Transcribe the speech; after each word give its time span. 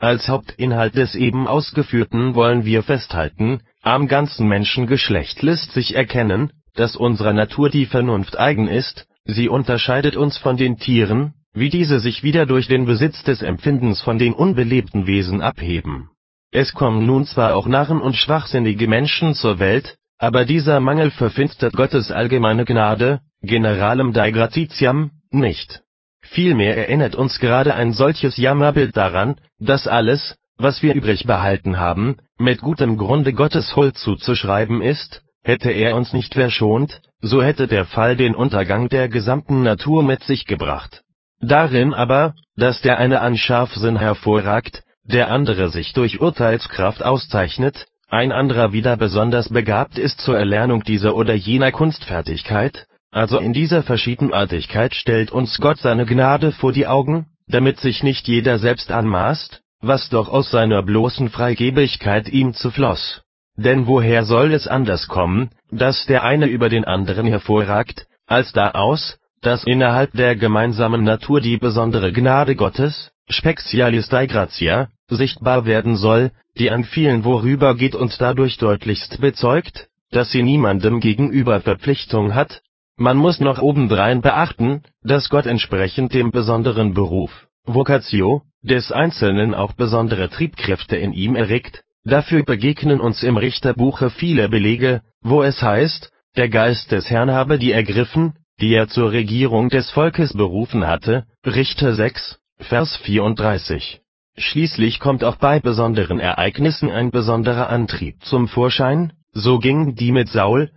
Als 0.00 0.28
Hauptinhalt 0.28 0.96
des 0.96 1.14
eben 1.14 1.46
Ausgeführten 1.46 2.34
wollen 2.34 2.64
wir 2.64 2.82
festhalten: 2.82 3.60
Am 3.82 4.08
ganzen 4.08 4.48
Menschengeschlecht 4.48 5.42
lässt 5.42 5.72
sich 5.72 5.94
erkennen, 5.94 6.52
dass 6.74 6.96
unserer 6.96 7.34
Natur 7.34 7.68
die 7.68 7.84
Vernunft 7.84 8.38
eigen 8.38 8.66
ist, 8.66 9.06
sie 9.26 9.50
unterscheidet 9.50 10.16
uns 10.16 10.38
von 10.38 10.56
den 10.56 10.78
Tieren, 10.78 11.34
wie 11.52 11.68
diese 11.68 12.00
sich 12.00 12.22
wieder 12.22 12.46
durch 12.46 12.66
den 12.66 12.86
Besitz 12.86 13.22
des 13.24 13.42
Empfindens 13.42 14.00
von 14.00 14.18
den 14.18 14.32
unbelebten 14.32 15.06
Wesen 15.06 15.42
abheben. 15.42 16.08
Es 16.50 16.72
kommen 16.72 17.04
nun 17.04 17.26
zwar 17.26 17.54
auch 17.54 17.66
Narren 17.66 18.00
und 18.00 18.16
schwachsinnige 18.16 18.88
Menschen 18.88 19.34
zur 19.34 19.58
Welt, 19.58 19.96
aber 20.16 20.46
dieser 20.46 20.80
Mangel 20.80 21.10
verfinstert 21.10 21.74
Gottes 21.74 22.10
allgemeine 22.10 22.64
Gnade 22.64 23.20
(generalem 23.42 24.14
Dei 24.14 24.30
gratitiam) 24.30 25.10
nicht. 25.30 25.82
Vielmehr 26.22 26.76
erinnert 26.76 27.16
uns 27.16 27.40
gerade 27.40 27.74
ein 27.74 27.92
solches 27.92 28.36
Jammerbild 28.36 28.96
daran, 28.96 29.36
dass 29.58 29.86
alles, 29.86 30.36
was 30.56 30.82
wir 30.82 30.94
übrig 30.94 31.26
behalten 31.26 31.78
haben, 31.78 32.18
mit 32.38 32.60
gutem 32.60 32.96
Grunde 32.96 33.32
Gottes 33.32 33.74
Huld 33.74 33.96
zuzuschreiben 33.96 34.80
ist; 34.82 35.22
hätte 35.42 35.70
er 35.70 35.96
uns 35.96 36.12
nicht 36.12 36.34
verschont, 36.34 37.00
so 37.20 37.42
hätte 37.42 37.66
der 37.66 37.84
Fall 37.84 38.16
den 38.16 38.34
Untergang 38.34 38.88
der 38.88 39.08
gesamten 39.08 39.62
Natur 39.62 40.02
mit 40.02 40.22
sich 40.22 40.46
gebracht. 40.46 41.02
Darin 41.40 41.94
aber, 41.94 42.34
dass 42.56 42.80
der 42.82 42.98
eine 42.98 43.20
an 43.20 43.36
Scharfsinn 43.36 43.98
hervorragt, 43.98 44.82
der 45.04 45.30
andere 45.30 45.70
sich 45.70 45.92
durch 45.94 46.20
Urteilskraft 46.20 47.02
auszeichnet, 47.02 47.86
ein 48.08 48.32
anderer 48.32 48.72
wieder 48.72 48.96
besonders 48.96 49.48
begabt 49.48 49.98
ist 49.98 50.20
zur 50.20 50.38
Erlernung 50.38 50.82
dieser 50.84 51.14
oder 51.14 51.34
jener 51.34 51.72
Kunstfertigkeit, 51.72 52.86
also 53.10 53.38
in 53.38 53.52
dieser 53.52 53.82
Verschiedenartigkeit 53.82 54.94
stellt 54.94 55.32
uns 55.32 55.58
Gott 55.58 55.78
seine 55.78 56.06
Gnade 56.06 56.52
vor 56.52 56.72
die 56.72 56.86
Augen, 56.86 57.26
damit 57.48 57.78
sich 57.80 58.02
nicht 58.02 58.28
jeder 58.28 58.58
selbst 58.58 58.92
anmaßt, 58.92 59.62
was 59.80 60.08
doch 60.10 60.28
aus 60.28 60.50
seiner 60.50 60.82
bloßen 60.82 61.30
Freigebigkeit 61.30 62.28
ihm 62.28 62.54
zufloß. 62.54 63.22
Denn 63.56 63.86
woher 63.86 64.24
soll 64.24 64.52
es 64.52 64.68
anders 64.68 65.08
kommen, 65.08 65.50
dass 65.70 66.06
der 66.06 66.22
eine 66.22 66.46
über 66.46 66.68
den 66.68 66.84
anderen 66.84 67.26
hervorragt, 67.26 68.06
als 68.26 68.52
daraus, 68.52 69.18
dass 69.42 69.64
innerhalb 69.64 70.12
der 70.12 70.36
gemeinsamen 70.36 71.02
Natur 71.02 71.40
die 71.40 71.56
besondere 71.56 72.12
Gnade 72.12 72.54
Gottes 72.54 73.10
(specialis 73.28 74.08
Dei 74.08 74.26
gratia) 74.26 74.88
sichtbar 75.08 75.64
werden 75.64 75.96
soll, 75.96 76.30
die 76.58 76.70
an 76.70 76.84
vielen 76.84 77.22
vorübergeht 77.22 77.94
und 77.94 78.20
dadurch 78.20 78.58
deutlichst 78.58 79.20
bezeugt, 79.20 79.88
dass 80.10 80.30
sie 80.30 80.42
niemandem 80.42 81.00
gegenüber 81.00 81.60
Verpflichtung 81.60 82.34
hat. 82.34 82.62
Man 83.02 83.16
muss 83.16 83.40
noch 83.40 83.62
obendrein 83.62 84.20
beachten, 84.20 84.82
dass 85.02 85.30
Gott 85.30 85.46
entsprechend 85.46 86.12
dem 86.12 86.30
besonderen 86.30 86.92
Beruf 86.92 87.48
(vocatio) 87.64 88.42
des 88.60 88.92
Einzelnen 88.92 89.54
auch 89.54 89.72
besondere 89.72 90.28
Triebkräfte 90.28 90.96
in 90.96 91.14
ihm 91.14 91.34
erregt. 91.34 91.82
Dafür 92.04 92.42
begegnen 92.42 93.00
uns 93.00 93.22
im 93.22 93.38
Richterbuche 93.38 94.10
viele 94.10 94.50
Belege, 94.50 95.00
wo 95.22 95.42
es 95.42 95.62
heißt, 95.62 96.12
der 96.36 96.50
Geist 96.50 96.92
des 96.92 97.08
Herrn 97.08 97.30
habe 97.30 97.58
die 97.58 97.72
ergriffen, 97.72 98.34
die 98.60 98.74
er 98.74 98.88
zur 98.88 99.12
Regierung 99.12 99.70
des 99.70 99.90
Volkes 99.90 100.34
berufen 100.34 100.86
hatte 100.86 101.24
(Richter 101.46 101.94
6, 101.94 102.38
Vers 102.58 102.98
34). 102.98 104.02
Schließlich 104.36 105.00
kommt 105.00 105.24
auch 105.24 105.36
bei 105.36 105.58
besonderen 105.58 106.20
Ereignissen 106.20 106.90
ein 106.90 107.10
besonderer 107.10 107.70
Antrieb 107.70 108.22
zum 108.24 108.46
Vorschein, 108.46 109.14
so 109.32 109.58
gingen 109.58 109.94
die 109.94 110.12
mit 110.12 110.28
Saul, 110.28 110.70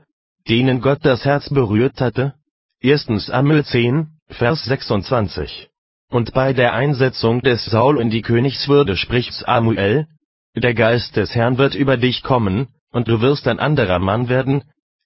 denen 0.47 0.81
Gott 0.81 0.99
das 1.03 1.23
Herz 1.25 1.49
berührt 1.49 2.01
hatte 2.01 2.33
(1 2.83 3.05
Sam 3.27 3.63
10, 3.63 4.07
Vers 4.27 4.65
26). 4.65 5.69
Und 6.09 6.33
bei 6.33 6.53
der 6.53 6.73
Einsetzung 6.73 7.41
des 7.41 7.65
Saul 7.65 7.99
in 7.99 8.09
die 8.09 8.21
Königswürde 8.21 8.97
spricht 8.97 9.33
Samuel: 9.33 10.07
Der 10.55 10.73
Geist 10.73 11.15
des 11.15 11.33
Herrn 11.33 11.57
wird 11.57 11.75
über 11.75 11.97
dich 11.97 12.23
kommen, 12.23 12.67
und 12.91 13.07
du 13.07 13.21
wirst 13.21 13.47
ein 13.47 13.59
anderer 13.59 13.99
Mann 13.99 14.27
werden 14.27 14.63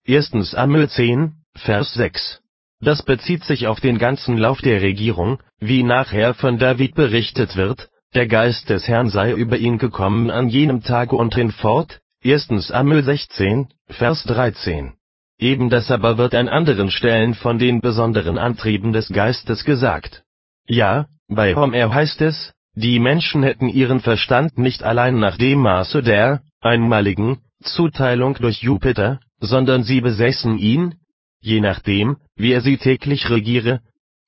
(1 0.07 0.31
Sam 0.52 0.89
10, 0.89 1.33
Vers 1.55 1.94
6). 1.94 2.41
Das 2.81 3.03
bezieht 3.03 3.44
sich 3.44 3.67
auf 3.67 3.79
den 3.79 4.00
ganzen 4.00 4.38
Lauf 4.38 4.62
der 4.62 4.81
Regierung, 4.81 5.39
wie 5.59 5.83
nachher 5.83 6.33
von 6.33 6.57
David 6.57 6.95
berichtet 6.95 7.56
wird, 7.56 7.89
der 8.16 8.28
Geist 8.28 8.69
des 8.69 8.88
Herrn 8.88 9.09
sei 9.09 9.33
über 9.33 9.57
ihn 9.57 9.78
gekommen 9.78 10.31
an 10.31 10.50
jenem 10.50 10.81
Tage 10.83 11.16
und 11.16 11.35
hinfort 11.35 12.00
(1 12.23 12.47
Sam 12.67 13.01
16, 13.01 13.67
Vers 13.88 14.23
13). 14.23 14.97
Ebendas 15.40 15.92
aber 15.92 16.18
wird 16.18 16.34
an 16.34 16.50
anderen 16.50 16.90
Stellen 16.90 17.36
von 17.36 17.59
den 17.59 17.80
besonderen 17.81 18.38
Antrieben 18.38 18.92
des 18.92 19.09
Geistes 19.09 19.64
gesagt. 19.64 20.24
Ja, 20.68 21.08
bei 21.28 21.56
Homer 21.56 21.94
heißt 21.94 22.22
es, 22.22 22.53
die 22.74 23.00
Menschen 23.00 23.44
hätten 23.44 23.70
ihren 23.70 24.00
Verstand 24.00 24.58
nicht 24.58 24.84
allein 24.84 25.20
nach 25.20 25.38
dem 25.38 25.59
Maße 25.59 26.02
der 26.02 26.42
(einmaligen) 26.62 27.40
Zuteilung 27.62 28.36
durch 28.36 28.62
Jupiter, 28.62 29.20
sondern 29.40 29.84
sie 29.84 30.02
besäßen 30.02 30.58
ihn, 30.58 30.96
je 31.42 31.59
nachdem, 31.59 32.18
wie 32.36 32.52
er 32.52 32.62
sie 32.62 32.78
täglich 32.78 33.30
regiere. 33.30 33.81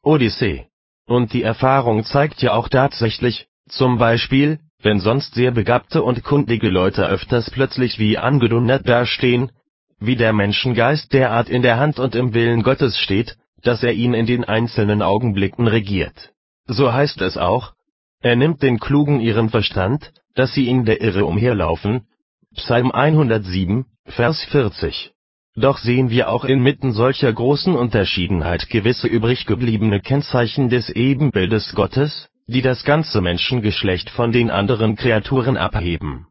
Odyssee. 0.03 0.67
Und 1.05 1.33
die 1.33 1.43
Erfahrung 1.43 2.03
zeigt 2.03 2.41
ja 2.41 2.53
auch 2.53 2.69
tatsächlich, 2.69 3.47
zum 3.67 3.97
Beispiel, 3.97 4.59
wenn 4.81 4.99
sonst 4.99 5.33
sehr 5.33 5.51
begabte 5.51 6.03
und 6.03 6.23
kundige 6.23 6.69
Leute 6.69 7.05
öfters 7.07 7.49
plötzlich 7.49 7.99
wie 7.99 8.17
angedonnert 8.17 8.87
dastehen, 8.87 9.51
wie 9.99 10.15
der 10.15 10.33
Menschengeist 10.33 11.13
derart 11.13 11.49
in 11.49 11.61
der 11.61 11.77
Hand 11.77 11.99
und 11.99 12.15
im 12.15 12.33
Willen 12.33 12.63
Gottes 12.63 12.97
steht, 12.97 13.37
dass 13.61 13.83
er 13.83 13.93
ihn 13.93 14.13
in 14.13 14.25
den 14.25 14.43
einzelnen 14.43 15.01
Augenblicken 15.01 15.67
regiert. 15.67 16.31
So 16.65 16.93
heißt 16.93 17.21
es 17.21 17.37
auch, 17.37 17.73
er 18.21 18.35
nimmt 18.35 18.61
den 18.61 18.79
Klugen 18.79 19.19
ihren 19.19 19.49
Verstand, 19.49 20.11
dass 20.35 20.53
sie 20.53 20.67
in 20.67 20.85
der 20.85 21.01
Irre 21.01 21.25
umherlaufen. 21.25 22.07
Psalm 22.55 22.91
107, 22.91 23.85
Vers 24.05 24.43
40 24.45 25.11
doch 25.55 25.77
sehen 25.77 26.09
wir 26.09 26.29
auch 26.29 26.45
inmitten 26.45 26.93
solcher 26.93 27.33
großen 27.33 27.75
Unterschiedenheit 27.75 28.69
gewisse 28.69 29.07
übriggebliebene 29.07 29.99
Kennzeichen 29.99 30.69
des 30.69 30.89
Ebenbildes 30.89 31.75
Gottes, 31.75 32.29
die 32.47 32.61
das 32.61 32.85
ganze 32.85 33.19
Menschengeschlecht 33.19 34.09
von 34.09 34.31
den 34.31 34.51
anderen 34.51 34.95
Kreaturen 34.95 35.57
abheben 35.57 36.28